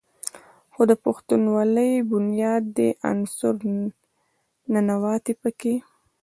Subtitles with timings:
[0.73, 3.55] خو د پښتونولۍ بنيادي عنصر
[4.73, 5.73] "ننواتې" پکښې